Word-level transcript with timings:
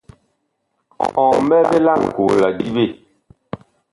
Ɔ 1.21 1.23
mɓɛ 1.47 1.57
vee 1.69 1.83
laŋkoo 1.85 2.31
la 2.41 2.47
diɓe? 2.57 2.83